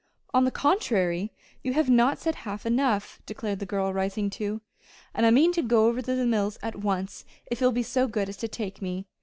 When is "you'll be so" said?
7.61-8.07